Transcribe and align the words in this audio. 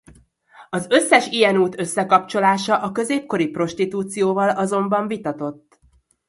Az 0.69 0.87
összes 0.89 1.27
ilyen 1.27 1.57
út 1.57 1.79
összekapcsolása 1.79 2.77
a 2.81 2.91
középkori 2.91 3.47
prostitúcióval 3.49 4.49
azonban 4.49 5.07
vitatott. 5.07 5.79